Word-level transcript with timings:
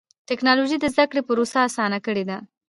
ټکنالوجي 0.29 0.77
د 0.79 0.85
زدهکړې 0.93 1.21
پروسه 1.27 1.59
اسانه 1.67 1.99
کړې 2.05 2.23
ده. 2.29 2.37